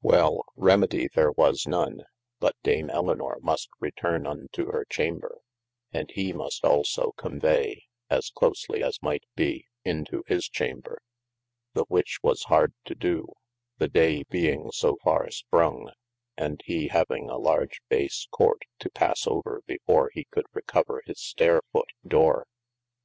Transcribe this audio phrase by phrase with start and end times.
[0.00, 2.02] Well, remedie was there none,
[2.38, 5.40] but dame Elynor muste returne unto hir chamber,
[5.92, 11.02] and he muste also convey himselfe (as closely as might be) into his chamber,
[11.74, 13.26] the which was hard to do,
[13.78, 15.90] the day being so farre sprong,
[16.36, 21.18] and he having a large base court to passe over before he could recover his
[21.18, 22.46] staire foote dore.